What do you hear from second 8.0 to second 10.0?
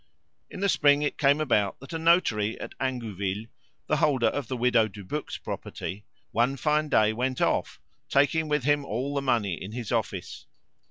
taking with him all the money in his